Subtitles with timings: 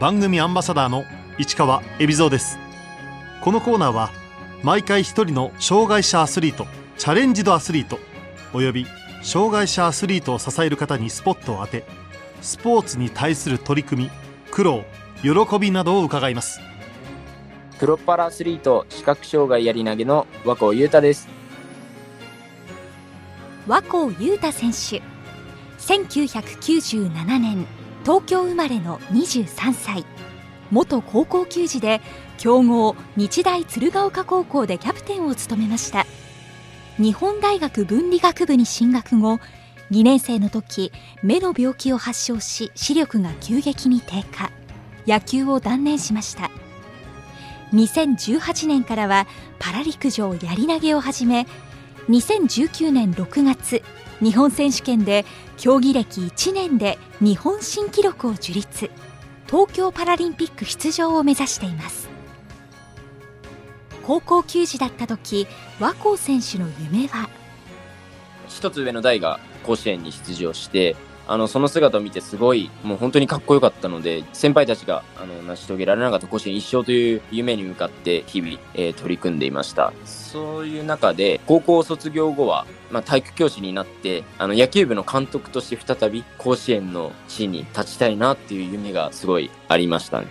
[0.00, 1.04] 番組アンバサダーの
[1.36, 2.58] 市川恵比蔵です。
[3.42, 4.08] このコーナーは
[4.62, 7.98] 毎回一人の障害者アスリートチャレンジドアスリート
[8.54, 8.86] および
[9.22, 11.84] 障害者アスリートを支える方にスポットを当て
[12.40, 14.10] スポーツに対する取り組み
[14.50, 14.84] 苦労
[15.20, 16.62] 喜びなどを伺います。
[17.78, 21.28] プロパラアスリート視覚障害やり投げの和光裕太です。
[23.66, 25.02] 和光裕太選手。
[25.78, 27.66] 1997年
[28.10, 30.04] 東京生まれの23歳。
[30.72, 32.00] 元高校球児で
[32.38, 36.06] 強豪日大鶴ヶ丘高校でキャプテンを務めました。
[36.98, 39.38] 日本大学文理学部に進学後
[39.92, 40.90] 2年生の時
[41.22, 44.50] 目の病気を発症し視力が急激に低下。
[45.06, 46.50] 野球を断念しました。
[47.74, 49.28] 2018年からは
[49.60, 51.46] パラ陸上やり投げを始め
[52.08, 53.84] 2019年6月
[54.22, 55.24] 日本選手権で
[55.56, 58.90] 競技歴1年で日本新記録を樹立。
[59.46, 62.08] 東京パラリンピック出場を目指しています。
[64.06, 65.46] 高校球児だった時
[65.78, 67.28] 和光選手の夢は？
[68.48, 79.92] 一つ上の代が甲子園に出場してあのその姿を見てすごいもう本当にかっこよかったので先輩たちがあの成し遂げられなかった甲子園一生という夢に向かって日々、えー、取り組んでいました。
[80.04, 90.20] そういう中で高校卒業後は、まあ、体育教師になってあの野球部の監督として再び甲子園の地に立ちたいなっていう夢がすごいありました。
[90.20, 90.26] ね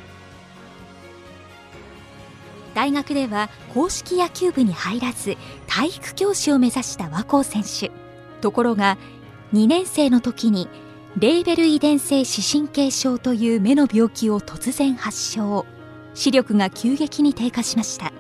[2.76, 5.38] 大学では公式野球部に入らず
[5.68, 7.92] 体育教師を目指した和光選手。
[8.42, 8.98] ところが
[9.54, 10.70] 2年生の時に
[11.18, 15.66] レーベル遺伝性視神経症という目の病気を突然発症。
[16.14, 18.12] 視力が急激に低下しました。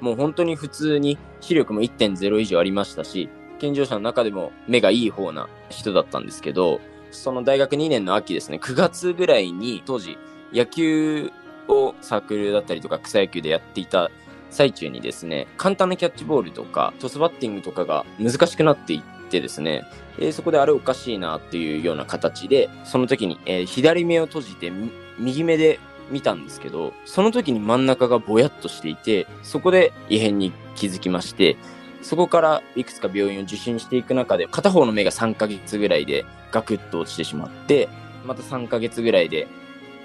[0.00, 6.80] もう本当に普通に視力も1.0以上ありましたし健常者の中でも目がいい方な人だったんですけど
[7.10, 10.18] その大学2年の秋ですね9月ぐらいに当時
[10.52, 11.32] 野球
[11.66, 14.10] をサークルだったりとか草野球でやっていた
[14.50, 19.84] 最中にですね簡単なキャッチボールとかトスバッティングとかが難しくなっていってですね
[20.18, 24.72] えー、そこであれおかしいなっていうような形で、その時に、えー、左目を閉じて
[25.18, 25.78] 右目で
[26.10, 31.56] 見たんですけど、その時に真ん中がぼやっとしていて、そこで異変に気づきまして、
[32.02, 37.88] そこからいくつか病院を受診していく中で、片方の目が3ヶ月ぐらいでガクッと落ちてしまって、
[38.24, 39.48] また3ヶ月ぐらいで、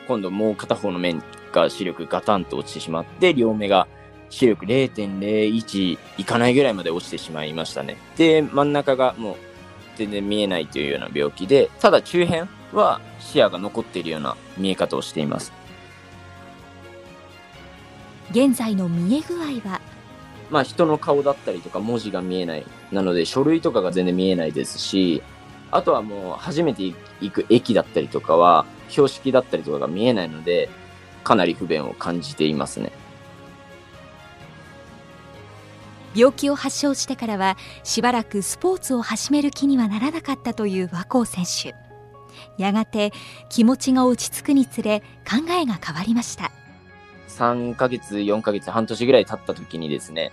[0.07, 1.15] 今度もう片方の目
[1.53, 3.87] が視力ガタンと落ちてしまって、両目が
[4.31, 7.97] 視力0.01いかないぐらいまで落ちてしまいましたね。
[8.17, 9.35] で、真ん中がもう
[9.97, 15.51] 全然見えないというような病気で、ただ中辺は視野が残っているような見え方をしています。
[18.31, 19.81] 現在の見え具合は？
[20.49, 22.65] まあ人の顔だったりとか文字が見えない。
[22.91, 25.21] なので書類とかが全然見えないですし、
[25.71, 30.69] あとはもう初めて行く駅だったりとかは標識だったりとかが見えないので、
[31.25, 32.93] かなり不便を感じていますね。
[36.15, 41.75] 病気を発症してからはしばらくスポーツを始める気にはならなかったという和光選手。
[42.57, 43.11] やがて
[43.49, 46.51] 気持ちが落ち着くにつれ考えが変わりました。
[47.27, 50.31] 3ヶ月4ヶ月半年ぐらい経った時にですね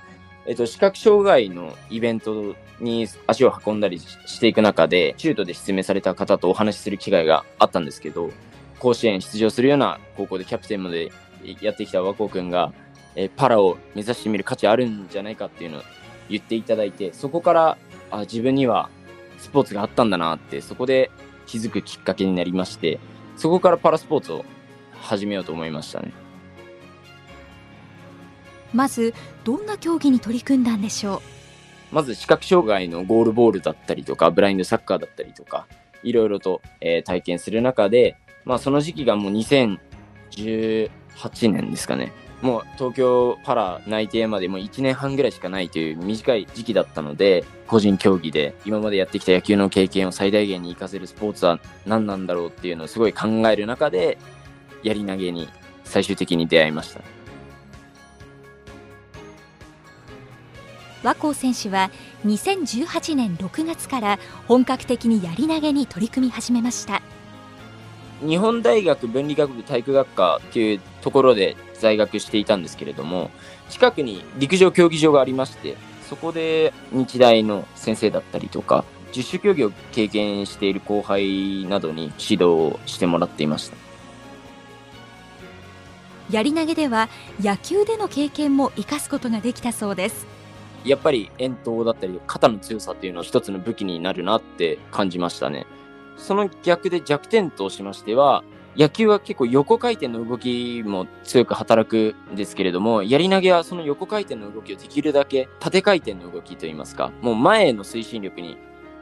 [0.48, 8.30] えっと、視覚障害のイベントに足を運んだりしていく中で、シュートで失明された方とお話しする機会があったんですけど、
[8.78, 11.12] 甲子園出場するような高校でキャプテンまで
[11.60, 12.72] やってきた和光君が、
[13.20, 15.82] えパラを目指してみる価値あるんじゃないかっていうのを
[16.30, 17.76] 言っていただいて、そこから
[18.12, 18.90] あ自分には
[19.38, 21.10] スポーツがあったんだなって、そこで
[21.46, 23.00] 気づくきっかけになりまして、
[23.36, 24.44] そこからパラスポーツを
[25.00, 26.12] 始めようと思いましたね。
[28.72, 31.20] まず、どんな競技に取り組んだんでしょう？
[31.94, 35.66] まず視覚障害のゴールボールだったりとか、ブラインドサッカーだったりとか、
[36.04, 40.90] いろいろと、えー、体験する中で、まあその時期がもう2018
[41.50, 42.12] 年ですかね。
[42.40, 54.18] もう東京パラ内定までもう1年半ぐらいしかないという短い時期だったので、個人競技で今までやってきた野球の経験を最大限に活かせるスポーツは何なんだろうっていうのをすごい考える中で、
[54.82, 55.48] やり投げに
[55.84, 57.00] 最終的に出会いました。
[61.02, 61.90] 和光選手は
[62.26, 67.02] 2018年6月から本格的にやり投げに取り組み始めました
[68.20, 73.30] 日本大学文理学部体育学科というところで在学していたんですけれども、
[73.68, 75.76] 近くに陸上競技場がありまして、
[76.08, 83.76] そこで日大の先生だったりとか、十種競技を経験している後輩などに指導をしてもらっていました。
[86.30, 87.08] やり投げでは
[87.40, 90.26] 野球での経験も生かすことができたそうです。
[90.84, 95.66] やっぱり遠投だったり肩の強さっていうのは一つの武器になるなって感じましたね。
[96.18, 98.44] その逆で弱点としましては、
[98.76, 108.56] 野球は結構横回転の動きも強く働くんですけれども、やり投げはその横回転の動きをできるだけ縦回転の動きといいますか、もう前への推進力に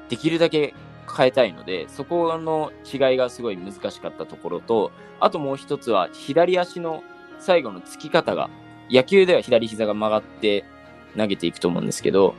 [0.08, 0.74] できるだけ
[1.14, 7.02] 変えたいので、そこの違いがすごい難しかったところと、あともう一つは左足の
[7.38, 8.48] 最後の突き方が、
[8.90, 10.64] 野球では左膝が曲がって
[11.16, 12.34] 投げていくと思うんですけど、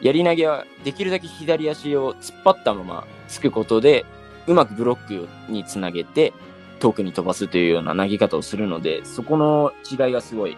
[0.00, 4.04] やり投げはできるだけ左足を突っ張ったままつくことで、
[4.46, 6.32] うまくブロックにつなげて
[6.78, 10.56] 遠くに飛ばすというような投げ方をするので、そこの違いがすごい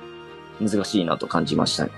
[0.60, 1.92] 難しいなと感じましたね。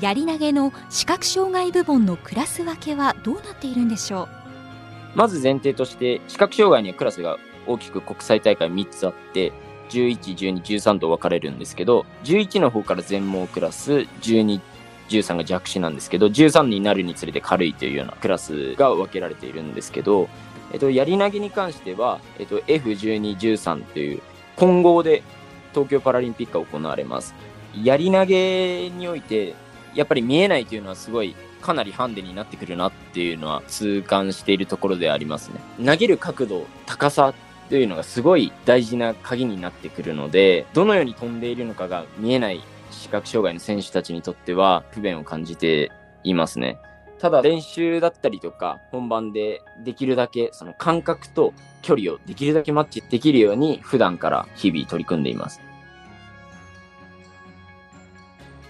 [0.00, 4.28] やり投げの視覚障害部門のクラス分けはどうなっているんでしょ
[5.14, 5.18] う？
[5.18, 9.52] まず前提として視覚障害にはクラスが大きく国際大会3つあって
[9.90, 13.92] 11、12、13と分かれるんですけど11の方から全盲クラス
[14.22, 14.60] 12、
[15.08, 20.28] 13が弱視なんですけど13になるにつれて軽いというようなクラスが分けられているんですけど、
[20.72, 24.22] えっと、やり投げに関しては、えっと、F12、13という
[24.56, 25.22] 混合で
[25.72, 27.34] 東京パラリンピックが行われます。
[27.82, 29.54] やり投げにおいて
[29.94, 35.60] やっぱり見えないというのはすごいかなりハンデになってくるなっていうのは痛感しているところでありますね。
[35.84, 37.34] 投げる角度、高さ
[37.70, 45.92] というのがすごい大事な鍵になってくるので、どのように飛んでいるのかが見えない視覚障害の選手たちにとっては不便を感じて
[46.24, 46.78] いますね。
[47.20, 51.52] ただ練習だったりとか本番でできるだけその感覚と
[51.82, 55.60] 距離をできるだけマッチできるように普段から日々取り組んでいます。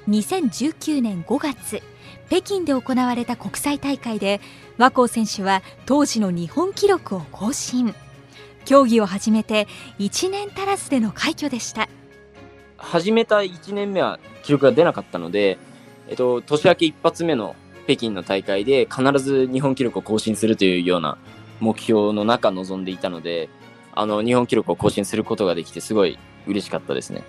[0.08, 1.80] 2019年5月
[2.28, 4.40] 北京で行われた国際大会で
[4.78, 7.94] 和光選手は当時の日本記録を更新
[8.64, 9.66] 競技を始めて
[9.98, 11.88] 1年足らずでの快挙でした
[12.76, 15.58] 始めた1年目は記録が出なかったので、
[16.08, 17.54] えっと、年明け一発目の
[17.84, 21.18] 北京の大会で必ず日本記録を更新するというような
[21.60, 23.48] 目標の中臨んでいたので
[23.92, 27.22] あの日本記録を更新することができてすごい嬉しかったですね。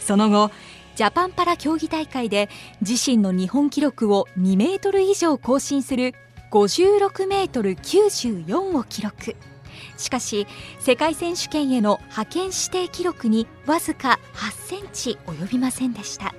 [0.00, 0.50] その後
[0.96, 6.12] ジャパンパラ競技大会で自身の日本記録を2メートル以上更新する
[6.52, 9.34] 56メートル94を記録。
[9.96, 10.46] しかし
[10.80, 16.34] 世界選手権への派遣指定記録にわずか8センチ及びませんでした。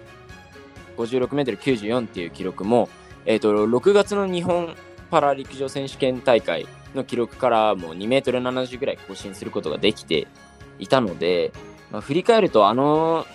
[0.98, 2.90] 56メートル94っていう記録も、
[3.26, 4.76] えーと、6月の日本
[5.10, 10.28] パラ陸上選手権大会の記録からもう2メートル70ぐらい更新することができて
[10.78, 11.52] いたので、
[11.90, 13.26] まあ、振り返るとあの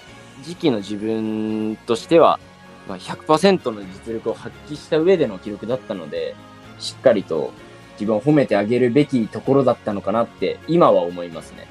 [0.44, 2.38] 時期の自分としては、
[2.86, 6.36] まあ、100%の実力を発揮した上での記録だったので、
[6.78, 7.52] しっかりと
[7.94, 11.66] 自分を褒めてあげるべきところだったのかなって今は思いますね。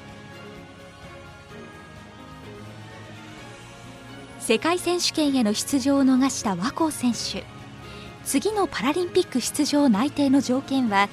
[4.48, 7.44] 世界選手権への出場を逃した和光選手
[8.24, 11.10] 次のパラリンピック出場内定の条件は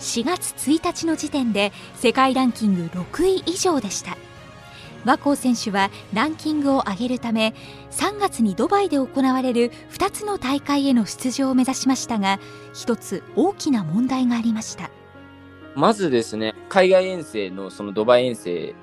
[0.00, 4.16] 4月1日の時点で世界ランキング6位以上でした
[5.04, 7.54] 和光選手はランキングを上げるため
[7.90, 12.38] 3月にドバイで行われる2つの大会への出場を目指しましたが
[12.72, 14.90] 一つ大きな問題がありました。
[15.74, 18.74] まずですね海外遠征のそのドバイ遠征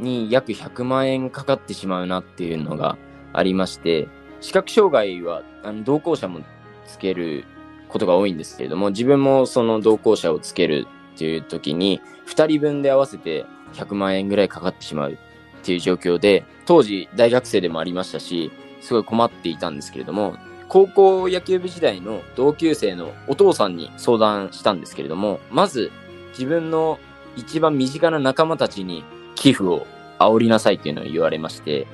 [0.00, 2.98] に約100万円かかってしまうなっていうのが
[3.32, 4.08] ありまして
[4.40, 6.40] 視覚障害はあの同行者も
[6.86, 7.44] つける
[7.88, 15.18] ことが多いんですけれども自分もその同行者をつけるっていう時に2人分で合わせて100万円ぐらいかかってしまう。
[15.62, 18.50] っていう状況で、当時大学生でもありましたし、
[18.80, 20.36] すごい困っていたんですけれども、
[20.68, 25.92] 高校野球部時代の同級生のお父さんに相談したんですけれども、まず
[26.30, 26.98] 自分の
[27.36, 29.04] 一番身近な仲間たちに
[29.34, 29.86] 寄付を
[30.18, 31.86] 煽りなさいっていうのを言われまして、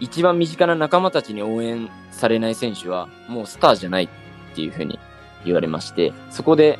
[0.00, 4.08] 一番身近な仲間たちに応援されない選手はもうスターじゃないっ
[4.54, 4.98] ていうふうに
[5.44, 6.78] 言われまして、そこで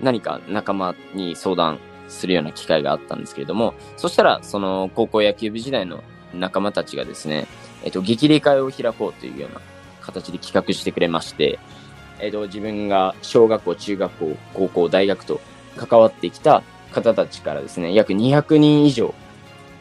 [0.00, 1.78] 何か仲間に相談
[2.12, 6.02] するような機会があったんですけれども、そしたら、その高校野球部時代の
[6.34, 7.46] 仲間たちがですね、
[7.84, 9.60] えっと、激励会を開こうというような
[10.00, 11.58] 形で企画してくれまして、
[12.20, 15.40] えっと、自分が小学校、中学校、高校、大学と
[15.76, 19.14] 関わってきた方たちからですね、約200人以上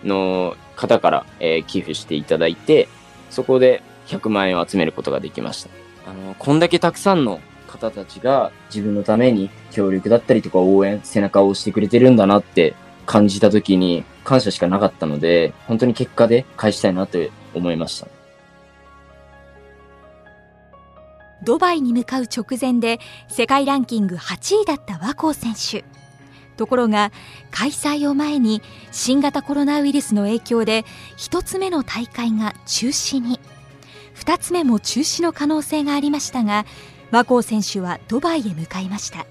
[0.04, 2.88] の方から、えー、寄付していただいて、
[3.30, 5.70] そこで100万円を集めることができました。
[6.10, 7.40] あの、こんだけたくさんの
[7.72, 12.76] 方たちが自分のために協力だったりとか応援、背中を押してくれてるんだなって
[13.06, 17.18] 感じた時に感謝しかなかったので、本当に結果で返したいなと
[17.56, 18.08] 思いました。
[21.44, 25.84] ドバイに向かう直前で世界ランキング8位だった和光選手。
[26.58, 27.12] ところが
[27.50, 28.62] 開催を前に
[28.92, 30.86] 新型コロナウイルスの影響で
[31.18, 33.40] 1つ目の大会が中止に
[34.16, 36.66] 2つ目も中止の可能性がありましたが
[37.12, 39.26] 和光選手はドバイへ向かいました。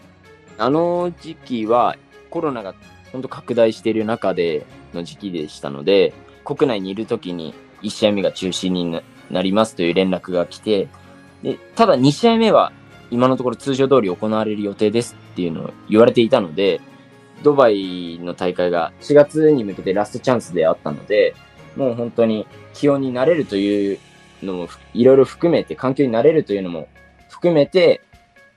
[0.59, 1.97] あの時期は
[2.29, 2.75] コロナが
[3.11, 6.13] 本当拡大している中での時期でしたので、
[6.45, 10.89] 国内にいる時に1試合目が中止になりますという連絡が来て、
[11.43, 12.73] で、ただ2試合目は
[13.11, 16.83] 今のところ通常通り行われる予定ですっていうのを言われていたので、
[17.43, 21.35] ドバイの大会が4月に向けてラストチャンスであったので、
[21.77, 23.99] もう本当に気温になれるという
[24.43, 26.89] のもいろいろ含めて、環境になれるというのも
[27.31, 28.03] 含めて、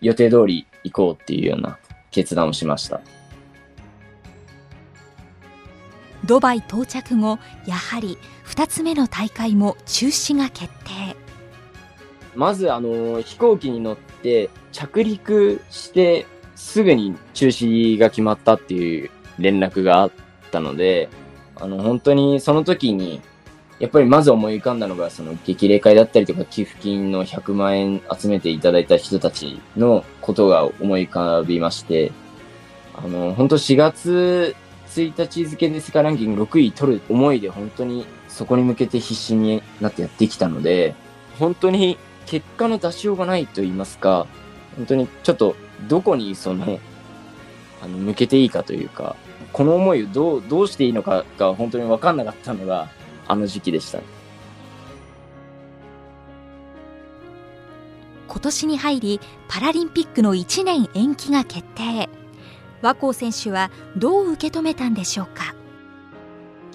[0.02, 1.78] 予定通り行こうっていうような
[2.12, 3.00] 決断をしました。
[6.26, 11.16] ドバイ到着後、やはり2つ目の大会も中止が決定。
[12.36, 16.26] まず、あの、飛行機に乗って着陸して
[16.56, 20.12] すぐに中止が決まったっていう連絡があっ
[20.52, 21.10] たので、
[21.56, 23.22] あの、本当にその時に、
[23.84, 32.14] やっぱりまず思い浮かんだのが、その激励会だったりとか寄付金の100万円集めていただいた人たちのことが思い浮かびまして、
[32.96, 34.56] あの、本当4月
[34.88, 40.96] 1日付で世界ランキング6位取る思いで本当にそこに向けて必死になってやってきたので、
[41.38, 44.28] 本当に結果の出しようがないと言いますか、
[44.78, 45.58] 本当にちょっと
[45.90, 46.80] どこにその、
[47.82, 49.18] あの、向けていいかというか、
[49.52, 52.88] この思いをどう、どうしていいのかが本当に分かんなかったのが、
[53.34, 54.00] あの時期でした。
[58.28, 62.10] 今年に入り、パラリンピックの1年延期が決定。
[62.82, 65.56] 和光選手はどう受け止めたんでしょうか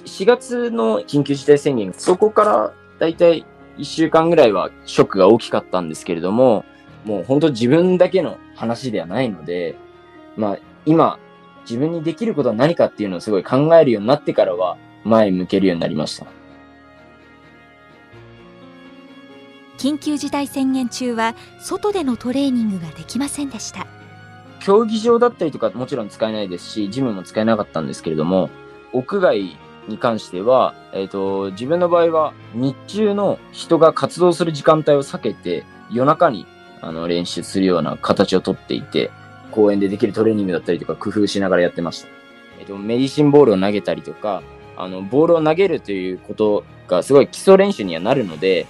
[0.05, 3.45] ？4月の緊急事態宣言、そこからだいたい
[3.77, 6.65] 1週間ぐらいはショックが大きかったんですけれども、
[7.05, 9.77] もう本当自分だけの話ではないので、
[10.37, 11.19] まあ今
[11.69, 16.38] 自分にできることは何かっていうのをすごい考えるようになってからは前向けるようになりました。
[19.79, 23.87] 緊急事態宣言中は外でのトレーニングができませんでした。
[24.61, 28.51] 競技場だったりとかもちろん使えないですし、ジムも使えなかったんですけれども、
[28.93, 29.57] 屋外
[29.87, 36.47] に関しては、えっ、ー、と、自分の場合は日中の人が活動する時間帯を避けて、夜中に
[36.81, 39.11] あの練習するような形をとっていて、
[39.53, 42.09] 公園でできるトレーニングだったりとか工夫しながらやってました。
[42.59, 44.43] えっ、ー、と、メディシンボールを投げたりとか、
[44.77, 48.67] あの、ボールを投げるということがすごい基礎練習にはなるので、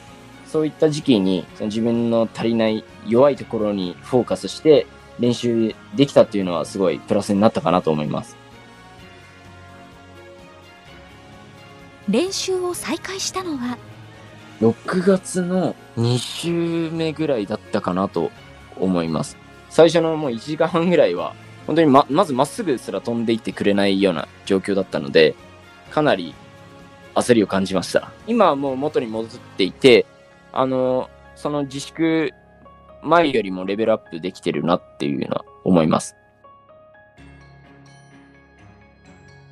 [0.49, 4.87] そういった時期にその自分の足りない弱いところにフォーカスして
[5.21, 8.37] 練習できたっていうのはすごいプラスになったかなと思います。
[12.09, 13.77] 練習を再開したのは
[14.61, 18.31] ？6月の2週目ぐらいだったかなと
[18.81, 19.37] 思います。
[19.69, 21.35] 最初のもう1時間半ぐらいは
[21.67, 25.35] 本当にま、まずまっすぐすら飛んでいってくれないような状況だったので、
[25.91, 26.35] かなり
[27.15, 28.11] 焦りを感じました。
[28.27, 30.07] 今はもう元に戻っていて、
[30.59, 32.33] あの、その自粛
[33.05, 36.17] 前よりもレベルアップできてるなっていうのは思います。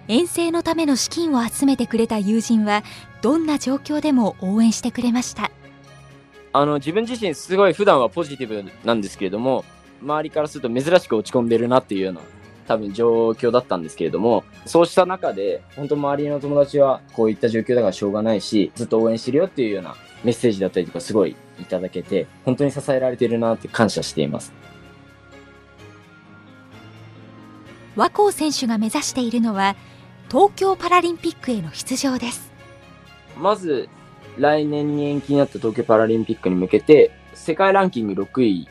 [0.09, 2.83] 遠征のための資金を集めてくれた友人は
[3.23, 5.51] どんな状況でも応援してくれました
[6.53, 9.65] あの自分自身すごい普段はポジティブなんですけれども
[10.01, 12.21] 周りからすると珍しく落ち込んでるなっていうような
[12.69, 24.53] 多分状況だったんですけれどもそうした中で本当周りの友達はこういった状況だからしょうがないしずっと応援してるよっていうようなメッセージだったりとかすごいいただけて本当に支えられてるなって感謝しています
[27.95, 29.77] 和光選手が目指しているのは
[30.29, 32.53] 東京パラリンピックへの出場です
[33.39, 33.89] まず
[34.39, 38.69] 来年に延期になった東京パラリンピックに向けて世界ランキング6位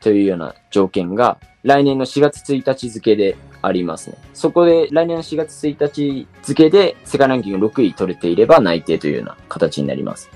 [0.00, 4.16] というような条件が来年の4月1日付でありますね。
[4.32, 10.30] そこで来年の4月1日付で世界ランキング6位取れていれば内定というような形になります。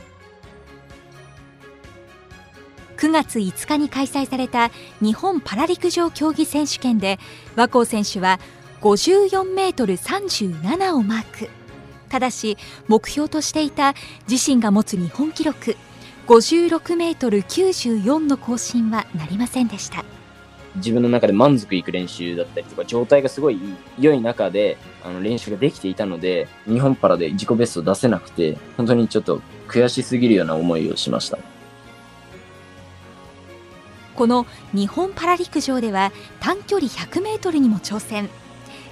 [3.05, 4.71] 9月5日に開催された
[5.03, 7.19] 日本パラ陸上競技選手権で
[7.55, 8.41] 和光選手は
[8.81, 11.51] 54メートル37をマーク。
[12.09, 12.57] ただし
[12.89, 13.93] 目標としていた
[14.27, 15.77] 自身が持つ日本記録
[16.29, 20.03] 56メートル94の更新はなりませんでした。
[20.77, 23.61] 自分の中で満足いく練習だったりとか状態がすごい
[24.01, 31.39] 良い中であの練習ができていたので日本パラで自己ベストを出せなくて本当にちょっと悔しすぎるような思いをしました。
[34.15, 38.29] この日本パラ陸上では短距離100メートルにも挑戦。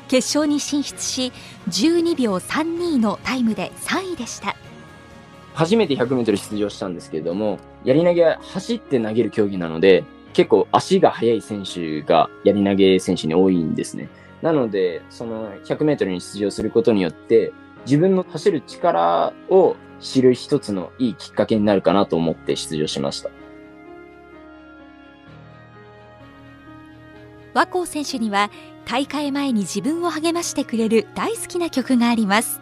[0.09, 1.33] 決勝に進出し
[1.71, 4.57] 12秒32のタイムで3位でした。
[5.55, 10.03] 初めて 100m 出場したんですけれどもやり投げは走って投げる競技なので
[10.33, 14.09] 結構足が速い選手がやり投げ選手に多いんですね。
[14.41, 17.53] なのでその 100m に出場することによって
[17.87, 23.31] 自分の走る力を知る一つのいいきっかけになるかなと思って出場しました。
[27.55, 28.51] 和光選手には
[28.85, 32.61] 大会前に自分を励ましてくれる大好きな曲があります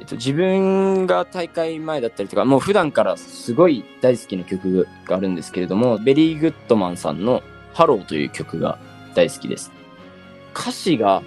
[0.00, 7.42] えっと、自分が大会前だったりとか、もう普段からすごい大好きな曲があるんですけれども、ベリーグッドマンさんの
[7.74, 8.78] ハローという曲が
[9.14, 9.72] 大好きです。
[10.54, 11.22] 歌詞が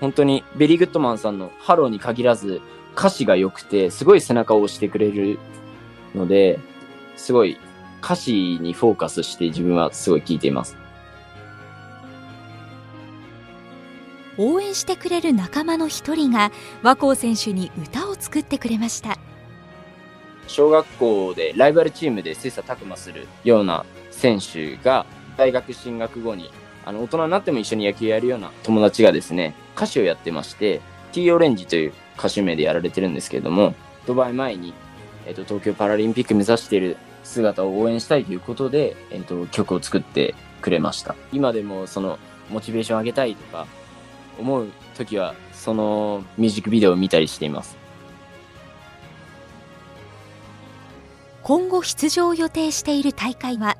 [0.00, 2.60] 本当にベリーグッドマンさんのハローに限らず
[2.96, 5.38] 歌詞が良くて、すごい背中を押してくれる
[6.14, 6.60] ので、
[7.16, 7.58] すごい
[8.02, 10.81] 歌詞にフォーカスして自分はすごい聴いています。
[14.38, 19.18] 応援してくれる仲間の一人が和光選手に歌を作ってくれました。
[20.48, 26.50] 小学校でライバルチームで切磋琢磨するような選手が大学進学後に
[26.84, 30.80] あの大人になっても一緒に野球やるような友達がですね歌手をやってまして
[31.12, 33.74] T オレンジという歌手名でやられてるんですけれども
[34.06, 34.74] ドバイ前に、
[35.26, 41.14] えっと、東京パラリンピック目指している姿を応援したいということで、えっと、曲を作ってくれました。
[41.32, 42.18] 今でもその
[42.50, 43.66] モチベーション上げたいとか
[44.38, 47.76] 思う時はそのミュージックビデオを見たりしています
[51.42, 53.76] 今後出場を予定している大会は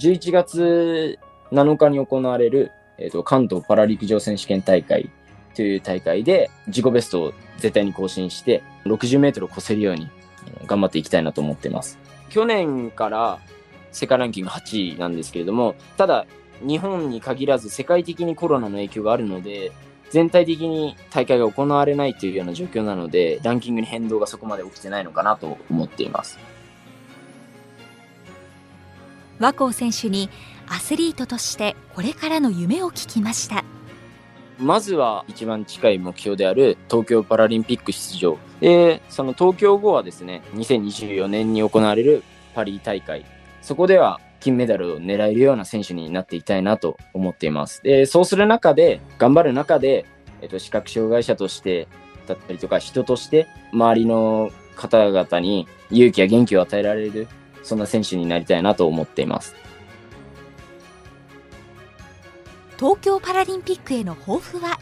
[0.00, 1.18] ？11月
[1.52, 5.08] 7日に行われる、えーと、関東パラ陸上選手権大会
[5.54, 10.10] という大会で自己ベストを絶対に更新して60メートルを超せるように
[10.66, 11.98] 頑張っていきたいなと思っています。
[12.30, 13.38] 去年から
[13.92, 16.26] 世界ランキング8位なんですけれども、ただ
[16.60, 19.72] 日本に限らず世界的にコロナの影響があるので、
[20.10, 26.38] 全体的に大会が行われないというような状況なので、ランキングに変動がそこまで起きてないのかなと思っています。
[29.38, 30.28] 和光選手に
[30.68, 33.64] アスリートとしてこれからの夢を聞きました。
[34.58, 38.38] まずは一番近い目標である東京パラリンピック出場。
[38.60, 42.22] でその東京後はですね2024年に行われる
[42.54, 43.24] パリ大会。
[43.62, 50.04] そこでは金メダルを狙えるような選手になっていきたいなと思っていますでそうする中で頑張る中で、
[50.40, 51.88] えっと、視覚障害者として
[52.26, 57.28] だったりとか人として周りの方々に勇気や元気を与えられる
[57.62, 59.54] そんな選手になりたいなと思っています。
[62.76, 64.80] 東京パラリンピックへの抱負は？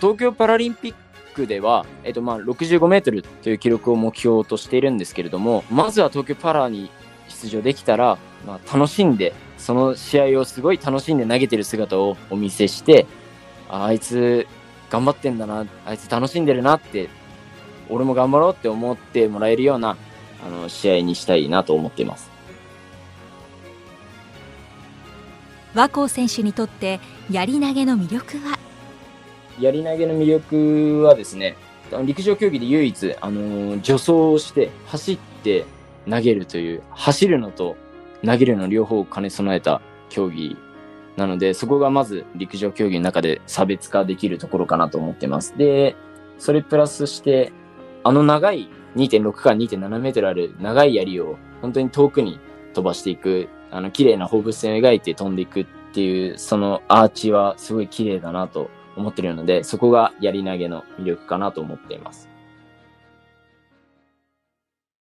[0.00, 0.94] 東京パラリンピッ
[1.34, 6.90] クでは、えっと、まあ65メートルという記録を目標としているんですけれども、まずは東京パラに
[7.28, 13.06] 出場できたら、まあ、楽しんで、その試合をすごい楽しんで投げてる姿をお見せして、
[13.68, 14.46] あいつ
[14.90, 17.08] 頑張ってんだな、あいつ楽しんでるなって、
[17.88, 19.96] 俺も頑張ろうって思ってもらえるような
[20.46, 22.30] あの試合にしたいなと思っています。
[25.74, 28.58] 和光選手にとってやり投げの魅力は？
[29.58, 31.56] やり投げの魅力はですね、
[32.04, 35.64] 陸上競技で唯一、あの助走をして走って
[36.08, 37.76] 投げるという、走るのと
[38.24, 40.56] 投げるの両方を兼ね備えた競技
[41.16, 45.56] なので、そこがまず陸上競技の中で差別化できるところかなと思ってます。
[45.56, 45.96] で、
[46.38, 47.52] それプラスして、
[48.02, 52.40] あの長い2.6から2.7メートルある長い槍を本当に遠くに
[52.74, 62.28] 飛ばしていく、あの、綺麗な放物線を描いて飛んでいくっていう、そのアーチはすごい綺麗だなと思ってるので、そこが槍投げの魅力かなと思っています。